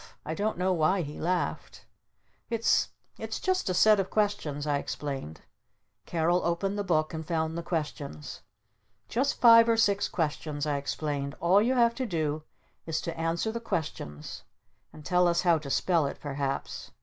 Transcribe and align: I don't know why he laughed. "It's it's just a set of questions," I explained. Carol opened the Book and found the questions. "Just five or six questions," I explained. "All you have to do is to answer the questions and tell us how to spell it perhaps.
I 0.25 0.33
don't 0.33 0.57
know 0.57 0.73
why 0.73 1.03
he 1.03 1.19
laughed. 1.19 1.85
"It's 2.49 2.89
it's 3.19 3.39
just 3.39 3.69
a 3.69 3.75
set 3.75 3.99
of 3.99 4.09
questions," 4.09 4.65
I 4.65 4.79
explained. 4.79 5.41
Carol 6.07 6.43
opened 6.43 6.75
the 6.75 6.83
Book 6.83 7.13
and 7.13 7.23
found 7.23 7.55
the 7.55 7.61
questions. 7.61 8.41
"Just 9.09 9.39
five 9.39 9.69
or 9.69 9.77
six 9.77 10.09
questions," 10.09 10.65
I 10.65 10.77
explained. 10.77 11.35
"All 11.39 11.61
you 11.61 11.75
have 11.75 11.93
to 11.93 12.07
do 12.07 12.41
is 12.87 12.99
to 13.01 13.15
answer 13.15 13.51
the 13.51 13.59
questions 13.59 14.43
and 14.91 15.05
tell 15.05 15.27
us 15.27 15.41
how 15.41 15.59
to 15.59 15.69
spell 15.69 16.07
it 16.07 16.19
perhaps. 16.19 16.89